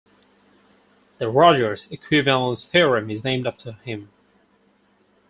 [1.19, 4.09] The Rogers equivalence theorem is named after him.